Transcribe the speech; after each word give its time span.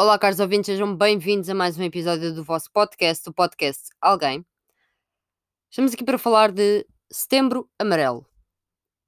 Olá, 0.00 0.16
caros 0.16 0.38
ouvintes, 0.38 0.66
sejam 0.66 0.94
bem-vindos 0.94 1.50
a 1.50 1.54
mais 1.56 1.76
um 1.76 1.82
episódio 1.82 2.32
do 2.32 2.44
vosso 2.44 2.70
podcast, 2.70 3.28
o 3.28 3.32
podcast 3.32 3.88
Alguém. 4.00 4.46
Estamos 5.68 5.92
aqui 5.92 6.04
para 6.04 6.16
falar 6.16 6.52
de 6.52 6.86
Setembro 7.10 7.68
Amarelo, 7.76 8.24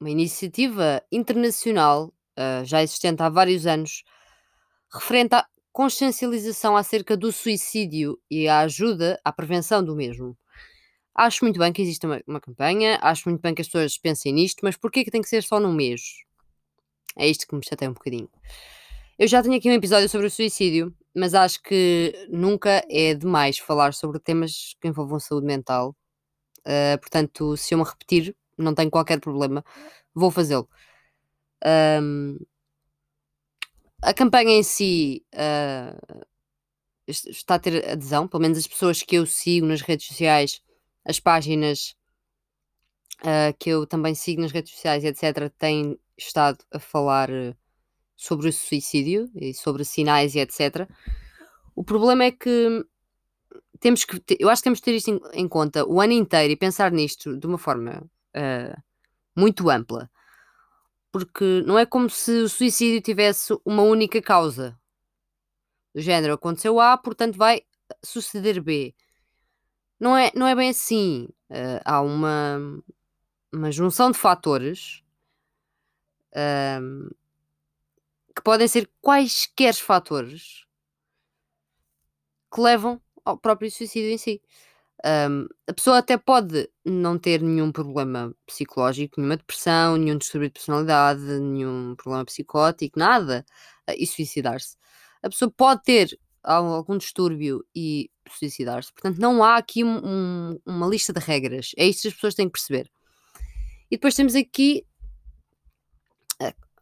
uma 0.01 0.11
iniciativa 0.11 1.01
internacional 1.13 2.13
uh, 2.37 2.65
já 2.65 2.83
existente 2.83 3.23
há 3.23 3.29
vários 3.29 3.69
anos, 3.69 4.03
referente 4.93 5.37
à 5.37 5.47
consciencialização 5.71 6.77
acerca 6.77 7.17
do 7.17 7.31
suicídio 7.31 8.21
e 8.29 8.49
à 8.49 8.59
ajuda 8.59 9.21
à 9.25 9.33
prevenção 9.33 9.85
do 9.85 9.95
mesmo. 9.95 10.37
Acho 11.15 11.45
muito 11.45 11.61
bem 11.61 11.73
que 11.73 11.83
exista 11.83 12.09
uma, 12.09 12.21
uma 12.27 12.41
campanha, 12.41 12.99
acho 13.01 13.29
muito 13.29 13.41
bem 13.41 13.55
que 13.55 13.63
as 13.63 13.69
pessoas 13.69 13.97
pensem 13.97 14.33
nisto, 14.33 14.59
mas 14.65 14.77
porquê 14.77 15.05
que 15.05 15.11
tem 15.13 15.23
que 15.23 15.29
ser 15.29 15.45
só 15.45 15.61
no 15.61 15.73
mês? 15.73 16.25
É 17.17 17.29
isto 17.29 17.47
que 17.47 17.55
me 17.55 17.65
chateia 17.65 17.89
um 17.89 17.95
bocadinho. 17.95 18.29
Eu 19.21 19.29
já 19.29 19.43
tenho 19.43 19.55
aqui 19.55 19.69
um 19.69 19.75
episódio 19.75 20.09
sobre 20.09 20.29
o 20.29 20.31
suicídio, 20.31 20.97
mas 21.15 21.35
acho 21.35 21.63
que 21.63 22.27
nunca 22.31 22.83
é 22.89 23.13
demais 23.13 23.59
falar 23.59 23.93
sobre 23.93 24.19
temas 24.19 24.75
que 24.81 24.89
envolvam 24.89 25.21
saúde 25.21 25.47
mental. 25.47 25.95
Uh, 26.61 26.99
portanto, 26.99 27.55
se 27.55 27.75
eu 27.75 27.79
me 27.79 27.85
repetir, 27.85 28.35
não 28.57 28.75
tenho 28.75 28.91
qualquer 28.91 29.21
problema, 29.21 29.63
vou 30.15 30.31
fazê-lo. 30.31 30.67
Um, 32.03 32.39
a 34.01 34.15
campanha 34.15 34.53
em 34.53 34.63
si 34.63 35.23
uh, 35.35 36.25
está 37.07 37.57
a 37.57 37.59
ter 37.59 37.91
adesão, 37.91 38.27
pelo 38.27 38.41
menos 38.41 38.57
as 38.57 38.67
pessoas 38.67 39.03
que 39.03 39.17
eu 39.17 39.27
sigo 39.27 39.67
nas 39.67 39.83
redes 39.83 40.07
sociais, 40.07 40.63
as 41.05 41.21
páginas 41.21 41.95
uh, 43.21 43.55
que 43.59 43.69
eu 43.69 43.87
também 43.87 44.15
sigo 44.15 44.41
nas 44.41 44.51
redes 44.51 44.73
sociais, 44.73 45.05
etc., 45.05 45.51
têm 45.59 46.01
estado 46.17 46.65
a 46.73 46.79
falar 46.79 47.29
sobre 48.21 48.51
o 48.51 48.53
suicídio 48.53 49.31
e 49.35 49.55
sobre 49.55 49.83
sinais 49.83 50.35
e 50.35 50.41
etc. 50.41 50.87
O 51.75 51.83
problema 51.83 52.25
é 52.25 52.31
que 52.31 52.85
temos 53.81 54.05
que 54.05 54.21
ter, 54.21 54.37
eu 54.39 54.51
acho 54.51 54.61
que 54.61 54.65
temos 54.65 54.79
que 54.79 54.85
ter 54.85 54.95
isto 54.95 55.11
em, 55.11 55.21
em, 55.33 55.49
conta 55.49 55.87
o 55.87 56.03
ano 56.03 56.13
inteiro 56.13 56.53
e 56.53 56.57
pensar 56.57 56.93
nisto 56.93 57.35
de 57.39 57.47
uma 57.47 57.57
forma 57.57 58.03
uh, 58.37 58.83
muito 59.35 59.71
ampla. 59.71 60.11
Porque 61.11 61.63
não 61.67 61.79
é 61.79 61.87
como 61.87 62.11
se 62.11 62.31
o 62.43 62.49
suicídio 62.49 63.01
tivesse 63.01 63.59
uma 63.65 63.83
única 63.83 64.21
causa. 64.21 64.79
Do 65.95 66.03
género, 66.03 66.35
aconteceu 66.35 66.79
A, 66.79 66.99
portanto 66.99 67.39
vai 67.39 67.63
suceder 68.05 68.63
B. 68.63 68.95
Não 69.99 70.15
é, 70.15 70.31
não 70.35 70.47
é 70.47 70.55
bem 70.55 70.69
assim. 70.69 71.27
Uh, 71.49 71.81
há 71.87 72.03
uma, 72.03 72.83
uma 73.51 73.73
junção 73.73 74.11
de 74.11 74.19
fatores 74.19 75.03
uh, 76.35 77.11
que 78.35 78.43
podem 78.43 78.69
ser 78.69 78.91
quaisquer 79.01 79.75
fatores 79.75 80.65
que 82.53 82.61
levam 82.61 83.01
ao 83.25 83.39
próprio 83.39 83.71
suicídio 83.71 84.11
em 84.11 84.19
si. 84.19 84.43
Um, 85.05 85.47
a 85.67 85.73
pessoa 85.73 85.99
até 85.99 86.19
pode 86.19 86.69
não 86.85 87.19
ter 87.19 87.41
nenhum 87.41 87.73
problema 87.73 88.35
psicológico, 88.47 89.19
nenhuma 89.19 89.37
depressão, 89.37 89.97
nenhum 89.97 90.19
distúrbio 90.19 90.49
de 90.49 90.55
personalidade, 90.55 91.23
nenhum 91.23 91.95
problema 91.97 92.25
psicótico, 92.25 92.99
nada, 92.99 93.45
uh, 93.89 93.95
e 93.97 94.07
suicidar-se. 94.07 94.77
A 95.23 95.31
pessoa 95.31 95.51
pode 95.51 95.83
ter 95.83 96.19
algum 96.43 96.99
distúrbio 96.99 97.65
e 97.75 98.11
suicidar-se. 98.29 98.93
Portanto, 98.93 99.19
não 99.19 99.43
há 99.43 99.57
aqui 99.57 99.83
um, 99.85 100.59
uma 100.67 100.87
lista 100.87 101.13
de 101.13 101.21
regras. 101.21 101.73
É 101.77 101.87
isto 101.87 102.03
que 102.03 102.09
as 102.09 102.15
pessoas 102.15 102.35
têm 102.35 102.47
que 102.47 102.53
perceber. 102.53 102.91
E 103.91 103.97
depois 103.97 104.15
temos 104.15 104.35
aqui 104.35 104.85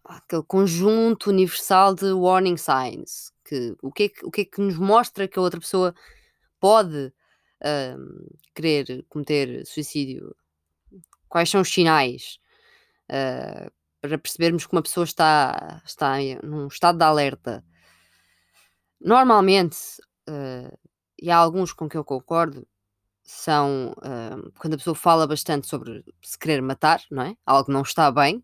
aquele 0.08 0.42
conjunto 0.42 1.28
universal 1.28 1.94
de 1.94 2.12
warning 2.12 2.56
signs, 2.56 3.30
que 3.44 3.76
o 3.82 3.92
que 3.92 4.04
é 4.04 4.08
que, 4.08 4.26
o 4.26 4.30
que, 4.30 4.40
é 4.40 4.44
que 4.44 4.60
nos 4.60 4.78
mostra 4.78 5.28
que 5.28 5.38
a 5.38 5.42
outra 5.42 5.60
pessoa 5.60 5.94
pode 6.58 7.12
uh, 7.62 8.38
querer 8.54 9.04
cometer 9.08 9.66
suicídio? 9.66 10.34
Quais 11.28 11.50
são 11.50 11.60
os 11.60 11.72
sinais 11.72 12.38
uh, 13.10 13.70
para 14.00 14.18
percebermos 14.18 14.66
que 14.66 14.72
uma 14.72 14.82
pessoa 14.82 15.04
está, 15.04 15.82
está 15.84 16.14
num 16.42 16.66
estado 16.68 16.96
de 16.98 17.04
alerta? 17.04 17.62
Normalmente, 18.98 19.76
uh, 20.28 20.76
e 21.20 21.30
há 21.30 21.36
alguns 21.36 21.72
com 21.72 21.86
que 21.86 21.96
eu 21.96 22.04
concordo, 22.04 22.66
são 23.22 23.94
quando 24.58 24.72
a 24.72 24.76
pessoa 24.78 24.94
fala 24.94 25.26
bastante 25.26 25.66
sobre 25.66 26.02
se 26.22 26.38
querer 26.38 26.62
matar, 26.62 27.02
não 27.10 27.24
é? 27.24 27.36
Algo 27.44 27.70
não 27.70 27.82
está 27.82 28.10
bem, 28.10 28.42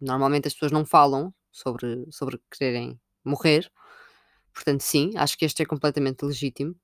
Normalmente 0.00 0.48
as 0.48 0.54
pessoas 0.54 0.72
não 0.72 0.84
falam 0.84 1.32
sobre, 1.50 2.06
sobre 2.10 2.40
quererem 2.50 3.00
morrer. 3.24 3.70
Portanto, 4.52 4.82
sim, 4.82 5.12
acho 5.16 5.36
que 5.36 5.44
este 5.44 5.62
é 5.62 5.66
completamente 5.66 6.24
legítimo. 6.24 6.74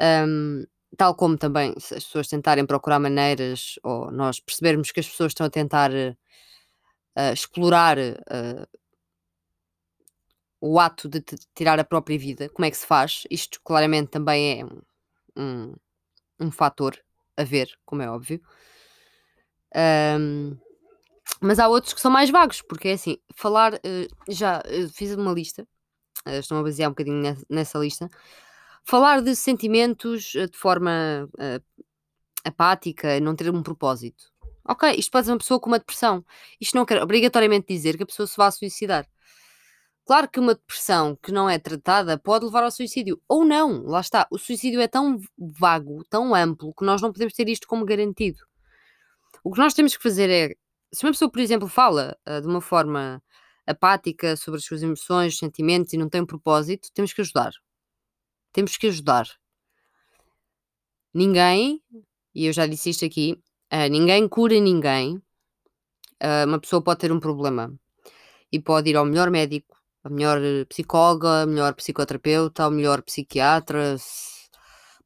Um, 0.00 0.64
tal 0.96 1.14
como 1.14 1.36
também 1.36 1.74
se 1.78 1.94
as 1.94 2.04
pessoas 2.04 2.28
tentarem 2.28 2.66
procurar 2.66 2.98
maneiras, 2.98 3.78
ou 3.82 4.10
nós 4.10 4.40
percebermos 4.40 4.90
que 4.90 5.00
as 5.00 5.08
pessoas 5.08 5.30
estão 5.30 5.46
a 5.46 5.50
tentar 5.50 5.90
uh, 5.90 7.32
explorar 7.32 7.98
uh, 7.98 8.66
o 10.60 10.80
ato 10.80 11.08
de 11.08 11.22
tirar 11.54 11.78
a 11.78 11.84
própria 11.84 12.18
vida, 12.18 12.48
como 12.48 12.64
é 12.64 12.70
que 12.70 12.76
se 12.76 12.86
faz? 12.86 13.24
Isto 13.30 13.60
claramente 13.62 14.08
também 14.10 14.60
é 14.60 14.64
um, 14.64 14.80
um, 15.36 15.74
um 16.40 16.50
fator 16.50 16.98
a 17.36 17.44
ver, 17.44 17.68
como 17.84 18.02
é 18.02 18.08
óbvio. 18.08 18.40
Um, 19.76 20.56
mas 21.40 21.58
há 21.58 21.68
outros 21.68 21.92
que 21.92 22.00
são 22.00 22.10
mais 22.10 22.30
vagos, 22.30 22.62
porque 22.62 22.88
é 22.88 22.92
assim, 22.92 23.18
falar, 23.34 23.74
eh, 23.84 24.08
já 24.28 24.62
eh, 24.66 24.88
fiz 24.92 25.14
uma 25.14 25.32
lista, 25.32 25.66
uh, 26.26 26.30
estou 26.30 26.58
a 26.58 26.62
basear 26.62 26.88
um 26.88 26.92
bocadinho 26.92 27.22
nessa, 27.22 27.46
nessa 27.50 27.78
lista, 27.78 28.08
falar 28.84 29.22
de 29.22 29.34
sentimentos 29.36 30.32
de 30.32 30.56
forma 30.56 31.28
apática, 32.44 33.18
não 33.20 33.34
ter 33.34 33.50
um 33.50 33.62
propósito. 33.62 34.24
Ok, 34.66 34.90
isto 34.96 35.10
pode 35.10 35.26
ser 35.26 35.32
uma 35.32 35.38
pessoa 35.38 35.60
com 35.60 35.68
uma 35.68 35.78
depressão. 35.78 36.24
Isto 36.60 36.76
não 36.76 36.86
quer 36.86 37.02
obrigatoriamente 37.02 37.66
dizer 37.68 37.96
que 37.96 38.02
a 38.02 38.06
pessoa 38.06 38.26
se 38.26 38.36
vá 38.36 38.50
suicidar. 38.50 39.06
Claro 40.06 40.28
que 40.28 40.38
uma 40.38 40.54
depressão 40.54 41.16
que 41.22 41.32
não 41.32 41.48
é 41.48 41.58
tratada 41.58 42.18
pode 42.18 42.44
levar 42.44 42.62
ao 42.62 42.70
suicídio. 42.70 43.20
Ou 43.26 43.44
não, 43.44 43.82
lá 43.84 44.00
está. 44.00 44.26
O 44.30 44.38
suicídio 44.38 44.80
é 44.80 44.88
tão 44.88 45.18
vago, 45.38 46.04
tão 46.10 46.34
amplo, 46.34 46.74
que 46.74 46.84
nós 46.84 47.00
não 47.00 47.12
podemos 47.12 47.34
ter 47.34 47.48
isto 47.48 47.66
como 47.66 47.86
garantido. 47.86 48.38
O 49.42 49.50
que 49.52 49.58
nós 49.58 49.74
temos 49.74 49.96
que 49.96 50.02
fazer 50.02 50.30
é 50.30 50.56
se 50.94 51.04
uma 51.04 51.12
pessoa, 51.12 51.30
por 51.30 51.40
exemplo, 51.40 51.68
fala 51.68 52.16
uh, 52.26 52.40
de 52.40 52.46
uma 52.46 52.60
forma 52.60 53.22
apática 53.66 54.36
sobre 54.36 54.58
as 54.58 54.64
suas 54.64 54.82
emoções, 54.82 55.38
sentimentos 55.38 55.92
e 55.92 55.96
não 55.96 56.08
tem 56.08 56.22
um 56.22 56.26
propósito, 56.26 56.88
temos 56.94 57.12
que 57.12 57.20
ajudar. 57.20 57.52
Temos 58.52 58.76
que 58.76 58.86
ajudar. 58.86 59.26
Ninguém, 61.12 61.82
e 62.34 62.46
eu 62.46 62.52
já 62.52 62.66
disse 62.66 62.90
isto 62.90 63.04
aqui, 63.04 63.38
uh, 63.72 63.90
ninguém 63.90 64.28
cura 64.28 64.58
ninguém. 64.60 65.16
Uh, 66.22 66.46
uma 66.46 66.60
pessoa 66.60 66.82
pode 66.82 67.00
ter 67.00 67.12
um 67.12 67.20
problema 67.20 67.74
e 68.52 68.60
pode 68.60 68.90
ir 68.90 68.96
ao 68.96 69.04
melhor 69.04 69.30
médico, 69.30 69.76
a 70.04 70.08
melhor 70.08 70.38
psicóloga, 70.68 71.42
a 71.42 71.46
melhor 71.46 71.74
psicoterapeuta, 71.74 72.62
ao 72.62 72.70
melhor 72.70 73.02
psiquiatra, 73.02 73.96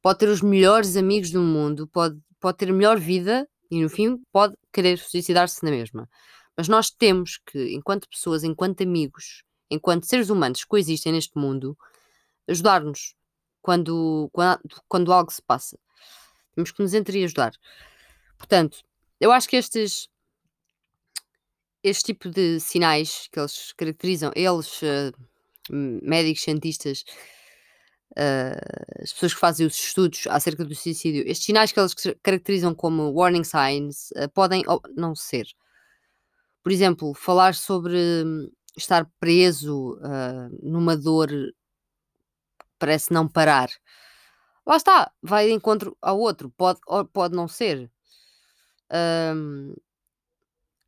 pode 0.01 0.19
ter 0.19 0.29
os 0.29 0.41
melhores 0.41 0.95
amigos 0.95 1.31
do 1.31 1.41
mundo, 1.41 1.87
pode, 1.87 2.19
pode 2.39 2.57
ter 2.57 2.69
a 2.69 2.73
melhor 2.73 2.99
vida 2.99 3.47
e 3.69 3.81
no 3.81 3.89
fim 3.89 4.17
pode 4.31 4.55
querer 4.73 4.97
suicidar-se 4.97 5.63
na 5.63 5.71
mesma. 5.71 6.09
Mas 6.55 6.67
nós 6.67 6.89
temos 6.89 7.39
que, 7.45 7.73
enquanto 7.73 8.09
pessoas, 8.09 8.43
enquanto 8.43 8.81
amigos, 8.81 9.43
enquanto 9.69 10.05
seres 10.05 10.29
humanos 10.29 10.61
que 10.61 10.67
coexistem 10.67 11.13
neste 11.13 11.37
mundo, 11.37 11.77
ajudar-nos 12.47 13.15
quando, 13.61 14.29
quando, 14.33 14.59
quando 14.87 15.13
algo 15.13 15.31
se 15.31 15.41
passa. 15.41 15.77
Temos 16.53 16.71
que 16.71 16.81
nos 16.81 16.93
ajudar. 16.93 17.53
Portanto, 18.37 18.83
eu 19.19 19.31
acho 19.31 19.47
que 19.47 19.55
estes 19.55 20.09
este 21.83 22.13
tipo 22.13 22.29
de 22.29 22.59
sinais 22.59 23.29
que 23.31 23.39
eles 23.39 23.73
caracterizam, 23.73 24.31
eles, 24.35 24.81
uh, 24.81 25.13
médicos, 25.71 26.43
cientistas, 26.43 27.03
uh, 28.11 29.01
as 29.03 29.13
pessoas 29.13 29.33
que 29.33 29.39
fazem 29.39 29.65
os 29.67 29.75
estudos 29.75 30.27
acerca 30.27 30.63
do 30.65 30.75
suicídio, 30.75 31.23
estes 31.27 31.45
sinais 31.45 31.71
que 31.71 31.79
eles 31.79 31.93
caracterizam 32.23 32.73
como 32.73 33.11
warning 33.11 33.43
signs 33.43 34.11
uh, 34.11 34.29
podem 34.33 34.63
não 34.95 35.15
ser. 35.15 35.47
Por 36.63 36.71
exemplo, 36.71 37.13
falar 37.13 37.55
sobre 37.55 37.97
hum, 38.25 38.51
estar 38.75 39.09
preso 39.19 39.93
uh, 39.95 40.49
numa 40.61 40.95
dor 40.95 41.29
parece 42.77 43.13
não 43.13 43.27
parar. 43.27 43.69
Lá 44.65 44.77
está, 44.77 45.11
vai 45.21 45.47
de 45.47 45.53
encontro 45.53 45.97
ao 46.01 46.19
outro, 46.19 46.49
pode, 46.51 46.79
pode 47.11 47.35
não 47.35 47.47
ser. 47.47 47.91
Um, 48.91 49.73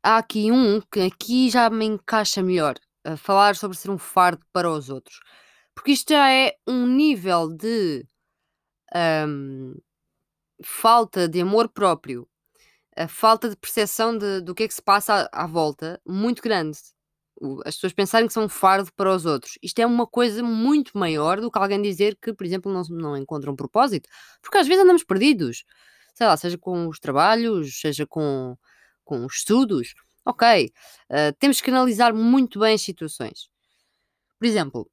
há 0.02 0.18
aqui 0.18 0.50
um 0.52 0.80
que 0.80 1.00
aqui 1.00 1.50
já 1.50 1.68
me 1.68 1.84
encaixa 1.84 2.42
melhor. 2.42 2.76
falar 3.18 3.56
sobre 3.56 3.76
ser 3.76 3.90
um 3.90 3.98
fardo 3.98 4.44
para 4.52 4.70
os 4.70 4.88
outros. 4.88 5.20
Porque 5.74 5.92
isto 5.92 6.12
já 6.12 6.30
é 6.30 6.54
um 6.66 6.86
nível 6.86 7.48
de 7.48 8.06
hum, 8.94 9.74
falta 10.62 11.28
de 11.28 11.40
amor 11.40 11.68
próprio, 11.68 12.28
a 12.96 13.08
falta 13.08 13.48
de 13.48 13.56
percepção 13.56 14.16
de, 14.16 14.40
do 14.40 14.54
que 14.54 14.64
é 14.64 14.68
que 14.68 14.74
se 14.74 14.82
passa 14.82 15.28
à, 15.32 15.44
à 15.44 15.46
volta, 15.46 16.00
muito 16.06 16.42
grande. 16.42 16.78
as 17.66 17.74
pessoas 17.76 17.92
pensarem 17.92 18.26
que 18.28 18.34
são 18.34 18.44
um 18.44 18.48
fardo 18.48 18.90
para 18.94 19.14
os 19.14 19.24
outros. 19.26 19.58
Isto 19.62 19.80
é 19.80 19.86
uma 19.86 20.06
coisa 20.06 20.42
muito 20.42 20.96
maior 20.96 21.40
do 21.40 21.50
que 21.50 21.58
alguém 21.58 21.80
dizer 21.82 22.16
que, 22.20 22.32
por 22.34 22.46
exemplo, 22.46 22.72
não, 22.72 22.82
não 22.90 23.16
encontra 23.16 23.50
um 23.50 23.56
propósito. 23.56 24.08
Porque 24.42 24.58
às 24.58 24.66
vezes 24.68 24.82
andamos 24.84 25.04
perdidos. 25.04 25.64
Sei 26.14 26.26
lá, 26.26 26.36
seja 26.36 26.58
com 26.58 26.88
os 26.88 27.00
trabalhos, 27.00 27.80
seja 27.80 28.06
com, 28.06 28.56
com 29.04 29.24
os 29.26 29.36
estudos. 29.36 29.94
Ok, 30.24 30.72
uh, 31.10 31.34
temos 31.38 31.60
que 31.60 31.70
analisar 31.70 32.12
muito 32.14 32.60
bem 32.60 32.74
as 32.74 32.82
situações. 32.82 33.48
Por 34.38 34.46
exemplo, 34.46 34.90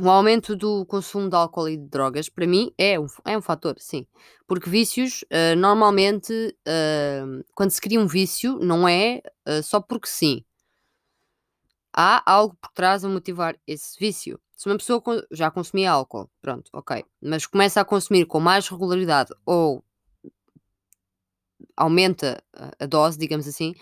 o 0.00 0.08
aumento 0.08 0.54
do 0.54 0.84
consumo 0.86 1.28
de 1.28 1.34
álcool 1.34 1.68
e 1.68 1.76
de 1.76 1.88
drogas, 1.88 2.28
para 2.28 2.46
mim, 2.46 2.72
é 2.78 2.98
um, 3.00 3.06
é 3.24 3.36
um 3.36 3.42
fator, 3.42 3.76
sim. 3.78 4.06
Porque 4.46 4.70
vícios, 4.70 5.22
uh, 5.24 5.56
normalmente, 5.56 6.32
uh, 6.32 7.44
quando 7.54 7.70
se 7.70 7.80
cria 7.80 7.98
um 7.98 8.06
vício, 8.06 8.58
não 8.58 8.86
é 8.86 9.20
uh, 9.48 9.62
só 9.62 9.80
porque 9.80 10.08
sim. 10.08 10.44
Há 11.92 12.22
algo 12.30 12.56
por 12.60 12.70
trás 12.72 13.04
a 13.04 13.08
motivar 13.08 13.58
esse 13.66 13.98
vício. 13.98 14.38
Se 14.56 14.66
uma 14.66 14.76
pessoa 14.76 15.02
já 15.32 15.50
consumia 15.50 15.90
álcool, 15.90 16.30
pronto, 16.40 16.70
ok, 16.72 17.04
mas 17.20 17.46
começa 17.46 17.80
a 17.80 17.84
consumir 17.84 18.24
com 18.26 18.38
mais 18.40 18.68
regularidade 18.68 19.32
ou 19.44 19.84
aumenta 21.76 22.42
a 22.78 22.86
dose, 22.86 23.18
digamos 23.18 23.46
assim, 23.46 23.74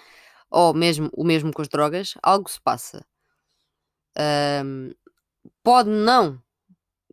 ou 0.51 0.75
mesmo 0.75 1.11
o 1.13 1.25
mesmo 1.25 1.53
com 1.53 1.63
as 1.63 1.69
drogas, 1.69 2.15
algo 2.23 2.49
se 2.49 2.61
passa. 2.61 3.05
Um, 4.65 4.93
pode 5.67 5.91
não 5.91 6.41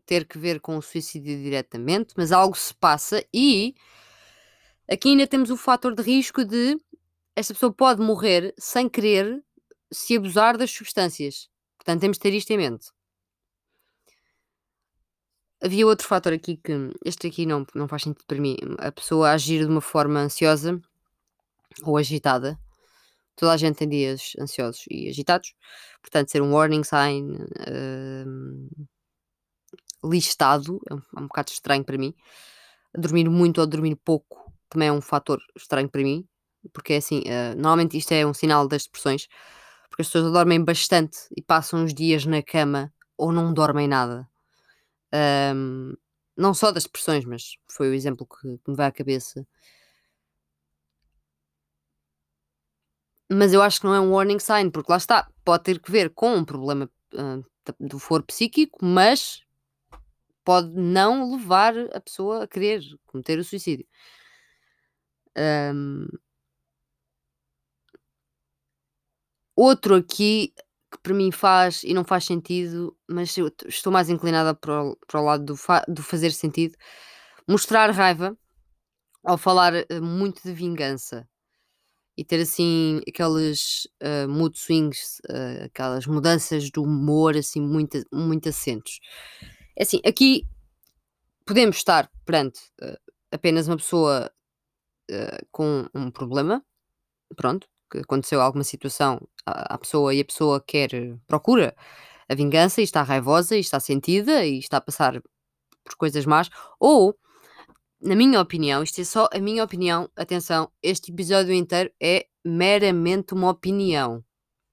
ter 0.06 0.28
que 0.28 0.38
ver 0.38 0.60
com 0.60 0.78
o 0.78 0.82
suicídio 0.82 1.36
diretamente, 1.42 2.14
mas 2.16 2.32
algo 2.32 2.56
se 2.56 2.72
passa 2.72 3.26
e 3.34 3.74
aqui 4.88 5.10
ainda 5.10 5.26
temos 5.26 5.50
o 5.50 5.58
fator 5.58 5.96
de 5.96 6.04
risco 6.04 6.46
de 6.46 6.78
esta 7.36 7.56
pessoa 7.56 7.74
pode 7.74 8.00
morrer 8.00 8.54
sem 8.56 8.88
querer 8.88 9.44
se 9.92 10.16
abusar 10.16 10.56
das 10.56 10.70
substâncias. 10.70 11.50
Portanto, 11.80 12.02
temos 12.02 12.18
de 12.18 12.22
ter 12.22 12.34
isto 12.36 12.52
em 12.52 12.58
mente. 12.58 12.92
Havia 15.60 15.88
outro 15.88 16.06
fator 16.06 16.32
aqui 16.32 16.56
que 16.58 16.74
este 17.04 17.26
aqui 17.26 17.48
não, 17.48 17.66
não 17.74 17.88
faz 17.88 18.04
sentido 18.04 18.24
para 18.28 18.40
mim. 18.40 18.56
A 18.78 18.92
pessoa 18.92 19.32
agir 19.32 19.66
de 19.66 19.72
uma 19.72 19.82
forma 19.82 20.20
ansiosa 20.20 20.80
ou 21.82 21.98
agitada 21.98 22.56
toda 23.36 23.54
a 23.54 23.58
gente 23.58 23.78
tem 23.78 23.90
dias 23.90 24.34
ansiosos 24.40 24.86
e 24.90 25.10
agitados, 25.10 25.54
portanto, 26.02 26.30
ser 26.30 26.42
um 26.42 26.54
warning 26.54 26.84
sign 26.84 27.36
uh, 27.36 28.88
listado 30.04 30.80
é 30.90 30.94
um, 30.94 31.02
é 31.18 31.20
um 31.20 31.28
bocado 31.28 31.52
estranho 31.52 31.84
para 31.84 31.98
mim. 31.98 32.14
Dormir 32.96 33.30
muito 33.30 33.60
ou 33.60 33.68
dormir 33.68 33.96
pouco 33.96 34.54
também 34.70 34.88
é 34.90 34.92
um 34.92 35.02
fator 35.02 35.40
estranho 35.56 35.90
para 35.90 36.02
mim, 36.02 36.28
porque 36.72 36.94
é 36.94 36.98
assim, 36.98 37.20
uh, 37.22 37.56
normalmente 37.56 37.98
isto 37.98 38.12
é 38.12 38.26
um 38.26 38.34
sinal 38.34 38.68
das 38.68 38.84
depressões, 38.84 39.28
porque 39.90 40.02
as 40.02 40.08
pessoas 40.08 40.32
dormem 40.32 40.64
bastante 40.64 41.18
e 41.36 41.42
passam 41.42 41.84
uns 41.84 41.94
dias 41.94 42.26
na 42.26 42.42
cama 42.42 42.92
ou 43.18 43.32
não 43.32 43.54
dormem 43.54 43.88
nada. 43.88 44.28
Um, 45.56 45.94
não 46.36 46.54
só 46.54 46.72
das 46.72 46.84
depressões, 46.84 47.26
mas 47.26 47.58
foi 47.70 47.90
o 47.90 47.94
exemplo 47.94 48.26
que, 48.26 48.58
que 48.58 48.72
me 48.72 48.76
vai 48.76 48.88
à 48.88 48.92
cabeça 48.92 49.46
Mas 53.36 53.54
eu 53.54 53.62
acho 53.62 53.80
que 53.80 53.86
não 53.86 53.96
é 53.96 54.00
um 54.00 54.12
warning 54.12 54.40
sign, 54.40 54.70
porque 54.70 54.92
lá 54.92 54.98
está, 54.98 55.30
pode 55.44 55.64
ter 55.64 55.80
que 55.80 55.92
ver 55.92 56.10
com 56.12 56.36
um 56.36 56.46
problema 56.46 56.90
uh, 57.14 57.44
do 57.80 57.98
foro 57.98 58.24
psíquico, 58.24 58.84
mas 58.84 59.42
pode 60.44 60.76
não 60.76 61.32
levar 61.32 61.74
a 61.94 62.00
pessoa 62.02 62.44
a 62.44 62.48
querer 62.48 62.82
cometer 63.08 63.40
o 63.40 63.44
suicídio. 63.44 63.88
Um, 65.38 66.06
outro 69.56 69.96
aqui 69.96 70.54
que 70.92 71.00
para 71.02 71.14
mim 71.14 71.32
faz 71.32 71.84
e 71.84 71.94
não 71.94 72.04
faz 72.04 72.26
sentido, 72.26 72.96
mas 73.10 73.36
eu 73.38 73.52
estou 73.66 73.92
mais 73.92 74.10
inclinada 74.10 74.54
para 74.54 74.84
o, 74.84 74.98
para 75.08 75.22
o 75.22 75.24
lado 75.26 75.44
do, 75.44 75.56
fa 75.56 75.84
do 75.88 76.04
fazer 76.04 76.32
sentido, 76.32 76.76
mostrar 77.48 77.90
raiva 77.92 78.38
ao 79.24 79.38
falar 79.38 79.74
uh, 79.74 80.02
muito 80.04 80.44
de 80.44 80.54
vingança 80.54 81.28
e 82.18 82.24
ter 82.24 82.42
assim 82.42 83.02
aqueles 83.08 83.88
uh, 84.02 84.30
mood 84.30 84.58
swings, 84.58 85.20
uh, 85.30 85.66
aquelas 85.66 86.06
mudanças 86.06 86.70
do 86.70 86.84
humor 86.84 87.36
assim 87.36 87.62
muito, 87.62 88.04
muito 88.12 88.50
assentos. 88.50 89.00
É 89.76 89.84
assim, 89.84 90.00
aqui 90.06 90.48
podemos 91.46 91.78
estar 91.78 92.10
perante 92.26 92.60
uh, 92.82 92.98
apenas 93.32 93.68
uma 93.68 93.78
pessoa 93.78 94.32
com 95.52 95.86
um 95.94 96.10
problema, 96.10 96.64
pronto, 97.36 97.68
que 97.92 98.00
aconteceu 98.00 98.42
alguma 98.42 98.64
situação 98.64 99.20
à, 99.46 99.76
à, 99.76 99.78
pessoa 99.78 100.14
e 100.14 100.22
a 100.22 100.26
pessoa 100.26 100.64
quer, 100.66 100.90
procura 101.28 101.76
a 102.28 102.34
vingança 102.34 102.80
e 102.80 102.86
está 102.86 103.04
raivosa 103.04 103.56
e 103.56 103.60
está 103.60 103.80
sentida 103.82 104.46
e 104.46 104.58
está 104.58 104.78
a 104.78 104.82
passar 104.82 105.22
por 105.84 105.96
coisas 105.98 106.26
más, 106.26 106.50
ou 106.80 107.16
na 108.04 108.16
minha 108.16 108.42
opinião, 108.42 108.84
isto 108.84 109.00
é 109.00 109.04
só 109.06 109.30
a 109.34 109.40
minha 109.40 109.64
opinião, 109.64 110.10
atenção, 110.16 110.70
este 110.82 111.12
episódio 111.12 111.54
inteiro 111.54 111.90
é 112.02 112.28
meramente 112.44 113.34
uma 113.34 113.50
opinião. 113.50 114.24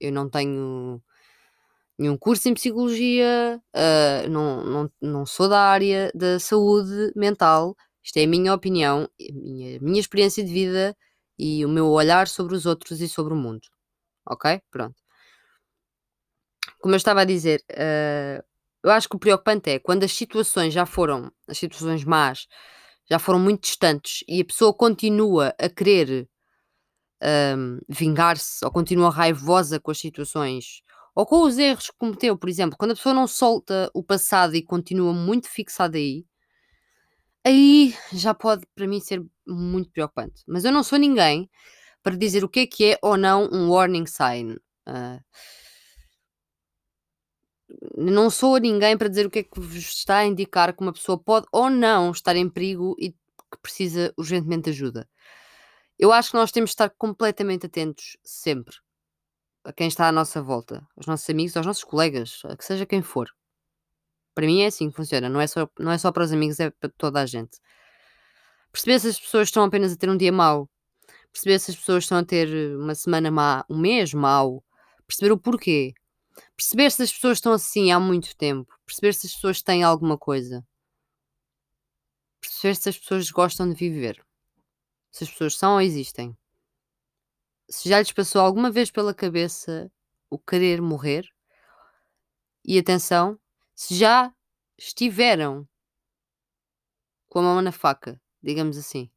Eu 0.00 0.12
não 0.12 0.29
tenho 0.29 1.00
nenhum 1.97 2.17
curso 2.17 2.49
em 2.49 2.55
psicologia, 2.55 3.62
uh, 3.75 4.29
não, 4.29 4.65
não, 4.65 4.93
não 5.00 5.27
sou 5.27 5.49
da 5.49 5.61
área 5.61 6.11
da 6.15 6.41
saúde 6.41 7.12
mental. 7.15 7.77
Isto 8.03 8.17
é 8.17 8.25
a 8.25 8.27
minha 8.27 8.53
opinião, 8.53 9.09
a 9.21 9.33
minha, 9.33 9.76
a 9.79 9.81
minha 9.81 10.00
experiência 10.00 10.43
de 10.44 10.53
vida 10.53 10.97
e 11.38 11.65
o 11.65 11.69
meu 11.69 11.87
olhar 11.88 12.26
sobre 12.26 12.56
os 12.56 12.67
outros 12.67 13.00
e 13.00 13.09
sobre 13.09 13.33
o 13.33 13.37
mundo. 13.37 13.69
Ok? 14.26 14.61
Pronto. 14.71 14.97
Como 16.81 16.94
eu 16.94 16.97
estava 16.97 17.21
a 17.21 17.25
dizer, 17.25 17.62
uh, 17.71 18.43
eu 18.83 18.91
acho 18.91 19.09
que 19.09 19.17
o 19.17 19.19
preocupante 19.21 19.71
é 19.71 19.79
quando 19.79 20.03
as 20.03 20.12
situações 20.12 20.73
já 20.75 20.85
foram, 20.87 21.31
as 21.47 21.59
situações 21.59 22.05
más, 22.05 22.49
já 23.11 23.19
foram 23.19 23.39
muito 23.39 23.62
distantes 23.62 24.25
e 24.29 24.41
a 24.41 24.45
pessoa 24.45 24.73
continua 24.73 25.55
a 25.59 25.69
querer 25.69 26.29
um, 27.57 27.79
vingar-se 27.89 28.65
ou 28.65 28.71
continua 28.71 29.11
raivosa 29.11 29.81
com 29.81 29.91
as 29.91 29.99
situações 29.99 30.83
ou 31.15 31.27
com 31.27 31.43
os 31.43 31.59
erros 31.59 31.91
que 31.91 31.97
cometeu, 31.99 32.39
por 32.39 32.49
exemplo, 32.49 32.77
quando 32.79 32.93
a 32.93 32.95
pessoa 32.95 33.15
não 33.15 33.27
solta 33.27 33.91
o 33.93 34.03
passado 34.03 34.55
e 34.55 34.62
continua 34.62 35.12
muito 35.12 35.49
fixada 35.49 35.99
aí, 35.99 36.25
aí 37.45 37.95
já 38.12 38.33
pode 38.33 38.64
para 38.75 38.87
mim 38.87 39.00
ser 39.00 39.23
muito 39.47 39.90
preocupante. 39.90 40.43
Mas 40.47 40.64
eu 40.64 40.73
não 40.73 40.83
sou 40.83 40.99
ninguém 40.99 41.50
para 42.02 42.17
dizer 42.17 42.45
o 42.45 42.49
que 42.49 42.61
é 42.61 42.67
que 42.67 42.93
é 42.93 42.99
ou 43.02 43.17
não 43.17 43.49
um 43.52 43.71
warning 43.71 44.07
sign. 44.07 44.55
Uh, 44.88 45.21
não 47.97 48.31
sou 48.31 48.59
ninguém 48.59 48.97
para 48.97 49.09
dizer 49.09 49.27
o 49.27 49.31
que 49.31 49.41
é 49.41 49.43
que 49.43 49.61
vos 49.61 49.77
está 49.77 50.19
a 50.19 50.27
indicar 50.27 50.75
que 50.75 50.83
uma 50.83 50.93
pessoa 50.93 51.19
pode 51.19 51.47
ou 51.53 51.71
não 51.71 52.11
estar 52.11 52.37
em 52.37 52.49
perigo 52.49 52.97
e 52.99 53.11
que 53.11 53.59
precisa 53.62 54.12
urgentemente 54.17 54.65
de 54.65 54.71
ajuda. 54.71 55.09
Eu 55.99 56.12
acho 56.12 56.31
que 56.31 56.37
nós 56.37 56.50
temos 56.50 56.71
de 56.71 56.75
estar 56.75 56.91
completamente 56.91 57.67
atentos 57.67 58.17
sempre 58.25 58.77
a 59.65 59.73
quem 59.73 59.89
está 59.89 60.09
à 60.09 60.12
nossa 60.12 60.43
volta, 60.43 60.87
aos 60.97 61.07
nossos 61.07 61.29
amigos, 61.29 61.57
aos 61.57 61.67
nossos 61.67 61.85
colegas, 61.85 62.41
a 62.45 62.57
que 62.57 62.65
seja 62.65 62.87
quem 62.87 63.03
for. 63.03 63.29
Para 64.35 64.47
mim 64.47 64.62
é 64.62 64.67
assim 64.67 64.89
que 64.91 64.97
funciona, 64.97 65.29
não 65.29 65.41
é 65.41 65.47
só, 65.47 65.69
não 65.79 65.93
é 65.93 65.99
só 65.99 66.11
para 66.11 66.25
os 66.25 66.33
amigos, 66.33 66.59
é 66.61 66.71
para 66.71 66.89
toda 66.97 67.21
a 67.21 67.27
gente. 67.27 67.59
Perceber 68.73 68.99
se 69.00 69.09
as 69.09 69.21
pessoas 69.21 69.49
estão 69.49 69.65
apenas 69.65 69.93
a 69.93 69.97
ter 69.97 70.09
um 70.09 70.17
dia 70.17 70.33
mau, 70.33 70.69
perceber 71.33 71.59
se 71.59 71.73
as 71.73 71.77
pessoas 71.77 72.05
estão 72.05 72.19
a 72.19 72.25
ter 72.25 72.49
uma 72.77 72.95
semana 72.95 73.31
má, 73.31 73.65
um 73.69 73.79
mês 73.79 74.15
mau, 74.15 74.65
perceber 75.07 75.33
o 75.33 75.39
porquê, 75.39 75.93
Perceber 76.61 76.90
se 76.90 77.02
as 77.02 77.11
pessoas 77.11 77.38
estão 77.38 77.55
assim 77.55 77.90
há 77.90 77.99
muito 77.99 78.37
tempo. 78.37 78.79
Perceber 78.85 79.14
se 79.14 79.26
as 79.26 79.33
pessoas 79.33 79.62
têm 79.62 79.83
alguma 79.83 80.19
coisa. 80.19 80.62
Perceber 82.38 82.75
se 82.75 82.90
as 82.90 82.99
pessoas 82.99 83.31
gostam 83.31 83.67
de 83.73 83.75
viver. 83.75 84.23
Se 85.11 85.25
as 85.25 85.31
pessoas 85.31 85.57
são 85.57 85.73
ou 85.73 85.81
existem. 85.81 86.37
Se 87.67 87.88
já 87.88 87.99
lhes 87.99 88.12
passou 88.12 88.43
alguma 88.43 88.71
vez 88.71 88.90
pela 88.90 89.14
cabeça 89.14 89.90
o 90.29 90.38
querer 90.38 90.83
morrer. 90.83 91.25
E 92.62 92.79
atenção, 92.79 93.40
se 93.75 93.97
já 93.97 94.31
estiveram 94.76 95.67
com 97.31 97.38
a 97.38 97.43
mão 97.43 97.62
na 97.62 97.73
faca, 97.73 98.21
digamos 98.43 98.76
assim. 98.76 99.11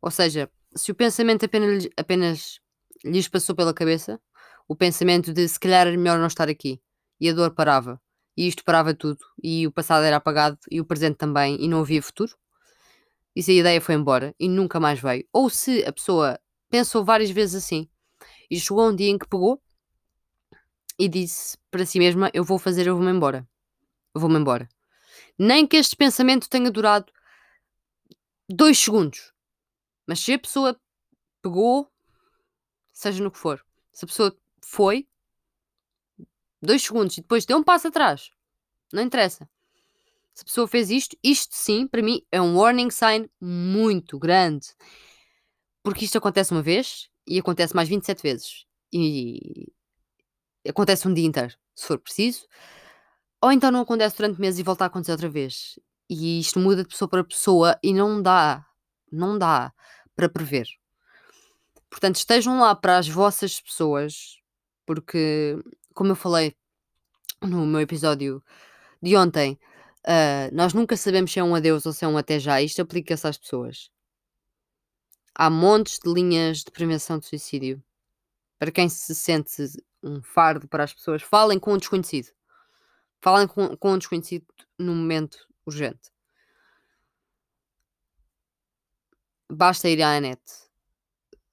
Ou 0.00 0.10
seja, 0.10 0.50
se 0.74 0.90
o 0.92 0.94
pensamento 0.94 1.44
apenas, 1.44 1.86
apenas 1.94 2.58
lhes 3.04 3.28
passou 3.28 3.54
pela 3.54 3.74
cabeça, 3.74 4.18
o 4.66 4.74
pensamento 4.74 5.30
de 5.34 5.46
se 5.46 5.60
calhar 5.60 5.86
era 5.86 5.98
melhor 5.98 6.18
não 6.18 6.26
estar 6.26 6.48
aqui. 6.48 6.80
E 7.20 7.28
a 7.28 7.32
dor 7.32 7.52
parava. 7.52 8.00
E 8.36 8.46
isto 8.46 8.64
parava 8.64 8.94
tudo. 8.94 9.18
E 9.42 9.66
o 9.66 9.72
passado 9.72 10.04
era 10.04 10.16
apagado. 10.16 10.58
E 10.70 10.80
o 10.80 10.84
presente 10.84 11.16
também. 11.16 11.56
E 11.62 11.68
não 11.68 11.80
havia 11.80 12.02
futuro. 12.02 12.36
E 13.34 13.42
se 13.42 13.52
a 13.52 13.54
ideia 13.54 13.80
foi 13.80 13.94
embora. 13.94 14.34
E 14.38 14.48
nunca 14.48 14.78
mais 14.78 15.00
veio. 15.00 15.26
Ou 15.32 15.48
se 15.48 15.84
a 15.84 15.92
pessoa 15.92 16.38
pensou 16.68 17.04
várias 17.04 17.30
vezes 17.30 17.64
assim. 17.64 17.88
E 18.50 18.58
chegou 18.60 18.88
um 18.88 18.94
dia 18.94 19.10
em 19.10 19.18
que 19.18 19.28
pegou. 19.28 19.60
E 20.98 21.08
disse 21.08 21.58
para 21.70 21.84
si 21.84 21.98
mesma: 21.98 22.30
Eu 22.32 22.44
vou 22.44 22.58
fazer, 22.58 22.86
eu 22.86 22.96
vou-me 22.96 23.10
embora. 23.10 23.46
Eu 24.14 24.20
vou-me 24.20 24.38
embora. 24.38 24.68
Nem 25.38 25.66
que 25.66 25.76
este 25.76 25.94
pensamento 25.96 26.48
tenha 26.48 26.70
durado 26.70 27.12
dois 28.48 28.78
segundos. 28.78 29.32
Mas 30.06 30.20
se 30.20 30.32
a 30.32 30.38
pessoa 30.38 30.80
pegou, 31.42 31.90
seja 32.92 33.22
no 33.22 33.30
que 33.30 33.38
for, 33.38 33.64
se 33.92 34.04
a 34.04 34.08
pessoa 34.08 34.36
foi, 34.64 35.06
dois 36.66 36.82
segundos 36.82 37.16
e 37.16 37.20
depois 37.20 37.46
deu 37.46 37.58
um 37.58 37.62
passo 37.62 37.88
atrás. 37.88 38.30
Não 38.92 39.02
interessa. 39.02 39.48
Se 40.34 40.42
a 40.42 40.44
pessoa 40.44 40.68
fez 40.68 40.90
isto, 40.90 41.16
isto 41.22 41.54
sim, 41.54 41.86
para 41.86 42.02
mim, 42.02 42.20
é 42.30 42.40
um 42.40 42.58
warning 42.58 42.90
sign 42.90 43.30
muito 43.40 44.18
grande. 44.18 44.66
Porque 45.82 46.04
isto 46.04 46.18
acontece 46.18 46.52
uma 46.52 46.62
vez 46.62 47.08
e 47.26 47.38
acontece 47.38 47.74
mais 47.74 47.88
27 47.88 48.22
vezes. 48.22 48.66
E 48.92 49.72
acontece 50.68 51.08
um 51.08 51.14
dia 51.14 51.26
inteiro, 51.26 51.54
se 51.74 51.86
for 51.86 51.98
preciso. 51.98 52.46
Ou 53.40 53.52
então 53.52 53.70
não 53.70 53.80
acontece 53.80 54.16
durante 54.16 54.40
meses 54.40 54.60
e 54.60 54.62
volta 54.62 54.84
a 54.84 54.86
acontecer 54.88 55.12
outra 55.12 55.28
vez. 55.28 55.78
E 56.08 56.40
isto 56.40 56.58
muda 56.58 56.82
de 56.82 56.88
pessoa 56.88 57.08
para 57.08 57.24
pessoa 57.24 57.78
e 57.82 57.92
não 57.92 58.20
dá, 58.20 58.64
não 59.10 59.38
dá 59.38 59.72
para 60.14 60.28
prever. 60.28 60.66
Portanto, 61.90 62.16
estejam 62.16 62.60
lá 62.60 62.74
para 62.74 62.98
as 62.98 63.08
vossas 63.08 63.60
pessoas, 63.60 64.38
porque, 64.84 65.56
como 65.96 66.12
eu 66.12 66.16
falei 66.16 66.54
no 67.42 67.66
meu 67.66 67.80
episódio 67.80 68.44
de 69.02 69.16
ontem, 69.16 69.58
uh, 70.06 70.54
nós 70.54 70.74
nunca 70.74 70.96
sabemos 70.96 71.32
se 71.32 71.40
é 71.40 71.44
um 71.44 71.54
adeus 71.54 71.86
ou 71.86 71.92
se 71.92 72.04
é 72.04 72.08
um 72.08 72.18
até 72.18 72.38
já. 72.38 72.60
Isto 72.60 72.82
aplica-se 72.82 73.26
às 73.26 73.38
pessoas. 73.38 73.90
Há 75.34 75.50
montes 75.50 75.98
de 75.98 76.12
linhas 76.12 76.58
de 76.58 76.70
prevenção 76.70 77.18
de 77.18 77.26
suicídio. 77.26 77.82
Para 78.58 78.70
quem 78.70 78.88
se 78.88 79.14
sente 79.14 79.62
um 80.02 80.22
fardo 80.22 80.68
para 80.68 80.84
as 80.84 80.92
pessoas, 80.92 81.22
falem 81.22 81.58
com 81.58 81.72
um 81.72 81.78
desconhecido. 81.78 82.28
Falem 83.20 83.48
com, 83.48 83.76
com 83.76 83.92
um 83.92 83.98
desconhecido 83.98 84.46
no 84.78 84.94
momento 84.94 85.48
urgente. 85.64 86.10
Basta 89.50 89.88
ir 89.88 90.02
à 90.02 90.20
net. 90.20 90.42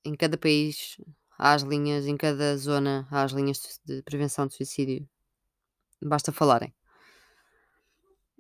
Em 0.03 0.15
cada 0.15 0.38
país 0.38 0.97
há 1.37 1.53
as 1.53 1.61
linhas, 1.61 2.05
em 2.05 2.17
cada 2.17 2.55
zona 2.57 3.07
há 3.11 3.23
as 3.23 3.31
linhas 3.31 3.59
de 3.85 4.01
prevenção 4.03 4.47
de 4.47 4.55
suicídio. 4.55 5.07
Basta 6.01 6.31
falarem. 6.31 6.73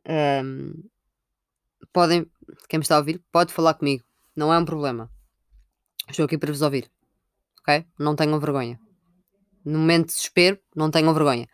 Um, 0.07 0.83
podem, 1.91 2.29
quem 2.67 2.79
me 2.79 2.83
está 2.83 2.95
a 2.95 2.99
ouvir, 2.99 3.23
pode 3.31 3.53
falar 3.53 3.75
comigo. 3.75 4.03
Não 4.35 4.53
é 4.53 4.57
um 4.57 4.65
problema. 4.65 5.09
Estou 6.09 6.25
aqui 6.25 6.37
para 6.37 6.51
vos 6.51 6.61
ouvir. 6.61 6.91
Ok? 7.61 7.85
Não 7.97 8.15
tenham 8.15 8.39
vergonha. 8.39 8.79
No 9.63 9.79
momento 9.79 10.07
de 10.07 10.15
desespero, 10.15 10.59
não 10.75 10.91
tenham 10.91 11.13
vergonha. 11.13 11.47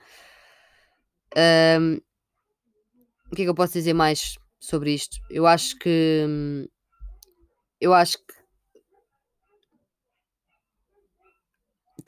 Um, 1.79 1.99
o 3.31 3.35
que 3.35 3.43
é 3.43 3.45
que 3.45 3.49
eu 3.49 3.55
posso 3.55 3.73
dizer 3.73 3.93
mais 3.93 4.39
sobre 4.59 4.93
isto? 4.93 5.19
Eu 5.29 5.45
acho 5.45 5.77
que. 5.77 6.67
Eu 7.79 7.93
acho 7.93 8.17
que. 8.17 8.38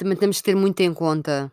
Também 0.02 0.18
temos 0.18 0.38
que 0.38 0.44
ter 0.46 0.56
muito 0.56 0.80
em 0.80 0.92
conta. 0.96 1.52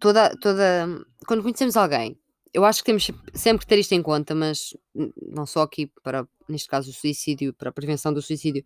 Toda, 0.00 0.34
toda. 0.40 1.04
Quando 1.26 1.42
conhecemos 1.42 1.76
alguém, 1.76 2.18
eu 2.50 2.64
acho 2.64 2.80
que 2.80 2.86
temos 2.86 3.10
sempre 3.34 3.66
que 3.66 3.66
ter 3.66 3.78
isto 3.78 3.92
em 3.92 4.00
conta, 4.00 4.34
mas 4.34 4.74
não 5.20 5.44
só 5.44 5.60
aqui 5.60 5.92
para, 6.02 6.26
neste 6.48 6.66
caso, 6.66 6.88
o 6.88 6.94
suicídio, 6.94 7.52
para 7.52 7.68
a 7.68 7.72
prevenção 7.72 8.10
do 8.10 8.22
suicídio, 8.22 8.64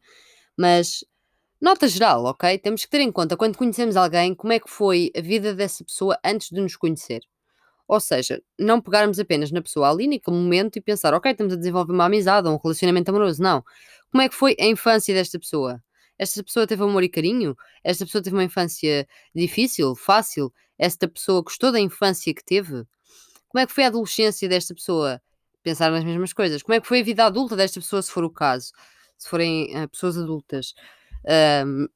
mas 0.57 1.05
nota 1.61 1.89
geral, 1.89 2.25
ok? 2.27 2.57
Temos 2.61 2.85
que 2.85 2.91
ter 2.91 3.01
em 3.01 3.11
conta 3.11 3.37
quando 3.37 3.59
conhecemos 3.59 3.97
alguém 3.97 4.37
como 4.37 4.53
é 4.53 4.61
que 4.61 4.71
foi 4.71 5.11
a 5.17 5.21
vida 5.21 5.53
dessa 5.53 5.83
pessoa 5.83 6.17
antes 6.25 6.51
de 6.51 6.61
nos 6.61 6.77
conhecer. 6.77 7.23
Ou 7.89 7.99
seja, 7.99 8.41
não 8.57 8.81
pegarmos 8.81 9.19
apenas 9.19 9.51
na 9.51 9.61
pessoa 9.61 9.91
ali 9.91 10.07
naquele 10.07 10.37
momento 10.37 10.77
e 10.77 10.81
pensar, 10.81 11.13
ok, 11.13 11.33
estamos 11.33 11.55
a 11.55 11.57
desenvolver 11.57 11.93
uma 11.93 12.05
amizade 12.05 12.47
ou 12.47 12.55
um 12.55 12.61
relacionamento 12.63 13.09
amoroso. 13.09 13.43
Não. 13.43 13.65
Como 14.13 14.23
é 14.23 14.29
que 14.29 14.35
foi 14.37 14.55
a 14.61 14.67
infância 14.67 15.13
desta 15.13 15.41
pessoa? 15.41 15.83
Esta 16.19 16.43
pessoa 16.43 16.67
teve 16.67 16.83
amor 16.83 17.03
e 17.03 17.09
carinho? 17.09 17.57
Esta 17.85 18.05
pessoa 18.05 18.23
teve 18.23 18.37
uma 18.37 18.45
infância 18.45 19.07
difícil, 19.35 19.95
fácil? 19.95 20.53
Esta 20.79 21.09
pessoa 21.09 21.43
gostou 21.43 21.73
da 21.73 21.81
infância 21.81 22.35
que 22.35 22.45
teve? 22.45 22.85
Como 23.49 23.61
é 23.63 23.67
que 23.67 23.73
foi 23.73 23.85
a 23.85 23.89
adolescência 23.89 24.49
desta 24.49 24.75
pessoa? 24.75 25.21
Pensar 25.63 25.91
nas 25.91 26.05
mesmas 26.05 26.33
coisas. 26.33 26.63
Como 26.63 26.75
é 26.75 26.81
que 26.81 26.87
foi 26.87 27.01
a 27.01 27.05
vida 27.05 27.25
adulta 27.25 27.57
desta 27.57 27.81
pessoa, 27.81 28.03
se 28.03 28.11
for 28.11 28.25
o 28.25 28.31
caso? 28.31 28.73
Se 29.19 29.29
forem 29.29 29.77
uh, 29.77 29.89
pessoas 29.89 30.17
adultas. 30.17 30.75
Um, 31.67 31.89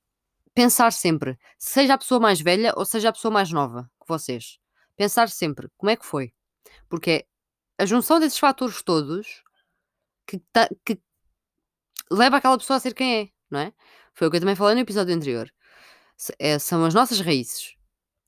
pensar 0.54 0.92
sempre, 0.92 1.38
seja 1.58 1.94
a 1.94 1.98
pessoa 1.98 2.18
mais 2.18 2.40
velha 2.40 2.72
ou 2.76 2.84
seja 2.84 3.10
a 3.10 3.12
pessoa 3.12 3.32
mais 3.32 3.52
nova 3.52 3.88
que 4.00 4.08
vocês 4.08 4.58
pensar 5.00 5.30
sempre 5.30 5.70
como 5.78 5.88
é 5.88 5.96
que 5.96 6.04
foi. 6.04 6.34
Porque 6.86 7.26
é 7.78 7.82
a 7.82 7.86
junção 7.86 8.20
desses 8.20 8.38
fatores 8.38 8.82
todos 8.82 9.42
que, 10.26 10.38
que 10.84 11.00
leva 12.10 12.36
aquela 12.36 12.58
pessoa 12.58 12.76
a 12.76 12.80
ser 12.80 12.92
quem 12.92 13.20
é, 13.22 13.28
não 13.50 13.60
é? 13.60 13.72
Foi 14.14 14.28
o 14.28 14.30
que 14.30 14.36
eu 14.36 14.40
também 14.40 14.56
falei 14.56 14.74
no 14.74 14.80
episódio 14.80 15.14
anterior. 15.14 15.50
É, 16.38 16.58
são 16.58 16.84
as 16.84 16.94
nossas 16.94 17.20
raízes. 17.20 17.74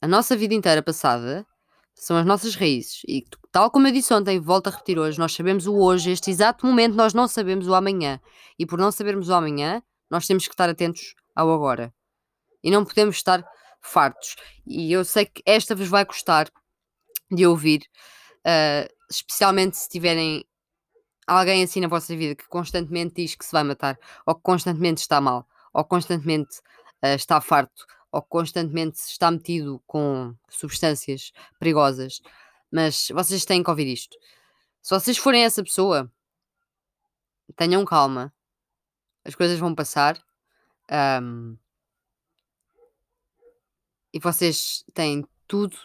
A 0.00 0.08
nossa 0.08 0.36
vida 0.36 0.54
inteira 0.54 0.82
passada 0.82 1.46
são 1.94 2.16
as 2.16 2.26
nossas 2.26 2.54
raízes. 2.54 3.02
E 3.06 3.24
tal 3.50 3.70
como 3.70 3.86
eu 3.86 3.92
disse 3.92 4.12
ontem, 4.14 4.40
volto 4.40 4.68
a 4.68 4.70
repetir 4.70 4.98
hoje, 4.98 5.18
nós 5.18 5.32
sabemos 5.32 5.66
o 5.66 5.76
hoje, 5.76 6.10
este 6.10 6.30
exato 6.30 6.66
momento, 6.66 6.94
nós 6.94 7.14
não 7.14 7.28
sabemos 7.28 7.68
o 7.68 7.74
amanhã. 7.74 8.20
E 8.58 8.66
por 8.66 8.78
não 8.78 8.90
sabermos 8.90 9.28
o 9.28 9.34
amanhã, 9.34 9.82
nós 10.10 10.26
temos 10.26 10.46
que 10.46 10.54
estar 10.54 10.68
atentos 10.68 11.14
ao 11.34 11.52
agora. 11.52 11.92
E 12.62 12.70
não 12.70 12.84
podemos 12.84 13.16
estar 13.16 13.44
fartos. 13.80 14.36
E 14.66 14.92
eu 14.92 15.04
sei 15.04 15.26
que 15.26 15.42
esta 15.44 15.74
vos 15.74 15.88
vai 15.88 16.04
custar, 16.04 16.48
de 17.30 17.46
ouvir, 17.46 17.82
uh, 18.46 18.92
especialmente 19.10 19.76
se 19.76 19.88
tiverem 19.88 20.44
alguém 21.26 21.62
assim 21.62 21.80
na 21.80 21.88
vossa 21.88 22.14
vida 22.14 22.34
que 22.34 22.46
constantemente 22.48 23.14
diz 23.16 23.34
que 23.34 23.44
se 23.44 23.52
vai 23.52 23.62
matar, 23.64 23.98
ou 24.26 24.34
que 24.34 24.42
constantemente 24.42 25.00
está 25.00 25.20
mal, 25.20 25.46
ou 25.72 25.84
constantemente 25.84 26.58
uh, 27.02 27.14
está 27.14 27.40
farto, 27.40 27.86
ou 28.10 28.22
constantemente 28.22 28.98
está 28.98 29.30
metido 29.30 29.82
com 29.86 30.34
substâncias 30.48 31.32
perigosas. 31.58 32.20
Mas 32.70 33.08
vocês 33.08 33.44
têm 33.44 33.62
que 33.62 33.70
ouvir 33.70 33.86
isto. 33.86 34.16
Se 34.82 34.94
vocês 34.94 35.16
forem 35.16 35.44
essa 35.44 35.62
pessoa, 35.62 36.10
tenham 37.56 37.84
calma, 37.84 38.32
as 39.24 39.34
coisas 39.34 39.58
vão 39.58 39.74
passar. 39.74 40.22
Um, 40.90 41.56
e 44.12 44.18
vocês 44.18 44.84
têm 44.92 45.24
tudo 45.46 45.76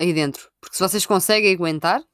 aí 0.00 0.12
dentro. 0.12 0.50
Porque 0.60 0.76
se 0.76 0.82
vocês 0.82 1.06
conseguem 1.06 1.54
aguentar, 1.54 2.00
se 2.00 2.06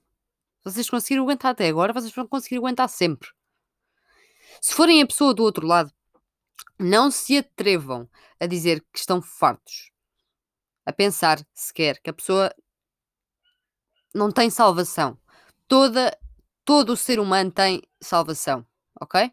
vocês 0.65 0.91
conseguiram 0.91 1.23
aguentar 1.25 1.53
até 1.53 1.69
agora, 1.69 1.93
vocês 1.93 2.13
vão 2.13 2.27
conseguir 2.27 2.57
aguentar 2.57 2.89
sempre. 2.89 3.31
Se 4.61 4.75
forem 4.75 5.01
a 5.01 5.07
pessoa 5.07 5.33
do 5.33 5.43
outro 5.43 5.67
lado, 5.67 5.93
não 6.79 7.11
se 7.11 7.39
atrevam 7.39 8.09
a 8.41 8.47
dizer 8.47 8.85
que 8.93 8.99
estão 8.99 9.21
fartos. 9.23 9.91
A 10.85 10.93
pensar 10.93 11.45
sequer 11.53 12.01
que 12.01 12.11
a 12.11 12.13
pessoa 12.13 12.55
não 14.15 14.31
tem 14.31 14.49
salvação. 14.51 15.19
Toda, 15.67 16.17
todo 16.65 16.91
o 16.91 16.97
ser 16.97 17.19
humano 17.19 17.51
tem 17.51 17.83
salvação, 18.01 18.65
ok? 19.01 19.33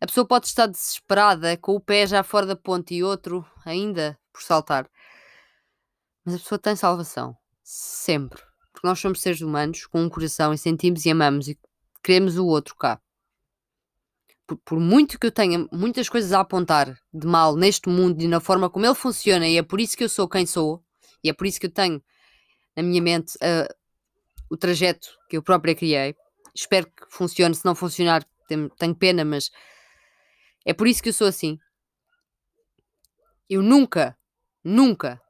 A 0.00 0.06
pessoa 0.06 0.26
pode 0.26 0.46
estar 0.46 0.66
desesperada, 0.66 1.56
com 1.56 1.74
o 1.74 1.80
pé 1.80 2.06
já 2.06 2.22
fora 2.22 2.46
da 2.46 2.56
ponte 2.56 2.94
e 2.94 3.04
outro 3.04 3.46
ainda 3.64 4.18
por 4.32 4.42
saltar. 4.42 4.90
Mas 6.24 6.34
a 6.34 6.38
pessoa 6.38 6.58
tem 6.58 6.76
salvação. 6.76 7.36
Sempre. 7.62 8.42
Porque 8.72 8.86
nós 8.86 8.98
somos 8.98 9.22
seres 9.22 9.40
humanos 9.40 9.86
com 9.86 10.02
um 10.02 10.10
coração 10.10 10.52
e 10.52 10.58
sentimos 10.58 11.06
e 11.06 11.10
amamos 11.10 11.48
e 11.48 11.58
queremos 12.02 12.36
o 12.36 12.46
outro 12.46 12.76
cá. 12.76 13.00
Por, 14.46 14.56
por, 14.58 14.80
muito 14.80 15.18
que 15.18 15.26
eu 15.26 15.32
tenha 15.32 15.66
muitas 15.72 16.08
coisas 16.08 16.32
a 16.32 16.40
apontar 16.40 16.96
de 17.12 17.26
mal 17.26 17.56
neste 17.56 17.88
mundo 17.88 18.22
e 18.22 18.28
na 18.28 18.38
forma 18.38 18.70
como 18.70 18.86
ele 18.86 18.94
funciona, 18.94 19.48
e 19.48 19.56
é 19.56 19.62
por 19.62 19.80
isso 19.80 19.96
que 19.96 20.04
eu 20.04 20.08
sou 20.08 20.28
quem 20.28 20.46
sou, 20.46 20.84
e 21.22 21.28
é 21.28 21.32
por 21.32 21.46
isso 21.46 21.58
que 21.58 21.66
eu 21.66 21.70
tenho 21.70 22.00
na 22.76 22.82
minha 22.82 23.02
mente 23.02 23.34
uh, 23.36 23.74
o 24.50 24.56
trajeto 24.56 25.08
que 25.28 25.36
eu 25.36 25.42
própria 25.42 25.74
criei. 25.74 26.14
Espero 26.54 26.86
que 26.86 27.06
funcione. 27.10 27.54
Se 27.54 27.64
não 27.64 27.74
funcionar, 27.74 28.24
tenho, 28.46 28.68
tenho 28.70 28.94
pena, 28.94 29.24
mas 29.24 29.50
é 30.64 30.72
por 30.72 30.86
isso 30.86 31.02
que 31.02 31.08
eu 31.08 31.12
sou 31.12 31.26
assim. 31.26 31.58
Eu 33.48 33.62
nunca, 33.62 34.16
nunca 34.62 35.20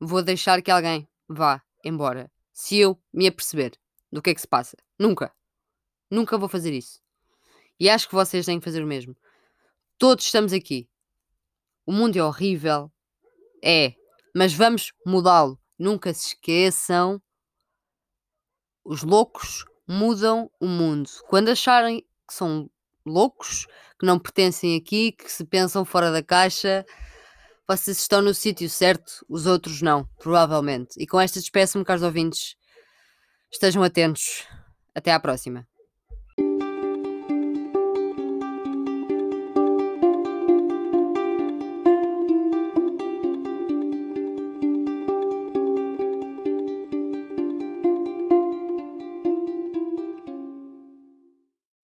vou 0.00 0.22
deixar 0.22 0.62
que 0.62 0.70
alguém 0.70 1.08
vá 1.28 1.62
embora 1.84 2.30
se 2.52 2.78
eu 2.78 2.98
me 3.12 3.26
aperceber 3.26 3.72
do 4.12 4.22
que 4.22 4.30
é 4.30 4.34
que 4.34 4.40
se 4.40 4.48
passa. 4.48 4.76
Nunca. 4.98 5.32
Nunca 6.10 6.38
vou 6.38 6.48
fazer 6.48 6.72
isso. 6.72 7.03
E 7.78 7.90
acho 7.90 8.08
que 8.08 8.14
vocês 8.14 8.46
têm 8.46 8.58
que 8.58 8.64
fazer 8.64 8.82
o 8.82 8.86
mesmo. 8.86 9.16
Todos 9.98 10.24
estamos 10.24 10.52
aqui. 10.52 10.88
O 11.86 11.92
mundo 11.92 12.16
é 12.16 12.22
horrível. 12.22 12.90
É. 13.62 13.94
Mas 14.34 14.52
vamos 14.52 14.92
mudá-lo. 15.06 15.58
Nunca 15.78 16.12
se 16.12 16.28
esqueçam. 16.28 17.20
Os 18.84 19.02
loucos 19.02 19.64
mudam 19.86 20.50
o 20.60 20.66
mundo. 20.66 21.10
Quando 21.28 21.48
acharem 21.50 22.00
que 22.26 22.34
são 22.34 22.70
loucos, 23.04 23.66
que 23.98 24.06
não 24.06 24.18
pertencem 24.18 24.76
aqui, 24.76 25.12
que 25.12 25.30
se 25.30 25.44
pensam 25.44 25.84
fora 25.84 26.10
da 26.10 26.22
caixa, 26.22 26.84
vocês 27.66 27.98
estão 27.98 28.20
no 28.20 28.34
sítio 28.34 28.68
certo, 28.68 29.24
os 29.28 29.46
outros 29.46 29.80
não, 29.80 30.06
provavelmente. 30.18 30.94
E 30.98 31.06
com 31.06 31.20
esta 31.20 31.40
despeço-me, 31.40 31.84
caros 31.84 32.02
ouvintes. 32.02 32.56
Estejam 33.50 33.82
atentos. 33.82 34.46
Até 34.94 35.12
à 35.12 35.18
próxima. 35.18 35.66